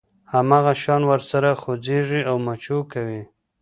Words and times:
هماغه 0.33 0.73
شان 0.83 1.01
ورسره 1.11 1.49
خوځېږي 1.61 2.21
او 2.29 2.35
مچو 2.45 2.77
کوي. 2.93 3.21